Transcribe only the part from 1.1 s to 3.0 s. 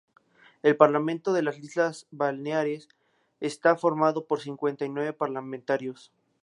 de las Islas Baleares